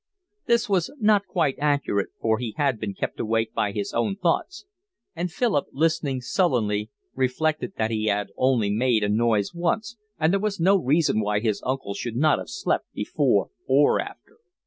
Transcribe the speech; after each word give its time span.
This 0.47 0.67
was 0.67 0.91
not 0.99 1.27
quite 1.27 1.59
accurate, 1.59 2.09
for 2.19 2.39
he 2.39 2.55
had 2.57 2.79
been 2.79 2.95
kept 2.95 3.19
awake 3.19 3.53
by 3.53 3.71
his 3.71 3.93
own 3.93 4.15
thoughts; 4.15 4.65
and 5.15 5.31
Philip, 5.31 5.67
listening 5.73 6.21
sullenly, 6.21 6.89
reflected 7.13 7.73
that 7.77 7.91
he 7.91 8.05
had 8.07 8.29
only 8.35 8.71
made 8.71 9.03
a 9.03 9.09
noise 9.09 9.53
once, 9.53 9.97
and 10.19 10.33
there 10.33 10.39
was 10.39 10.59
no 10.59 10.75
reason 10.75 11.19
why 11.21 11.39
his 11.39 11.61
uncle 11.63 11.93
should 11.93 12.15
not 12.15 12.39
have 12.39 12.49
slept 12.49 12.91
before 12.93 13.51
or 13.67 14.01
after. 14.01 14.37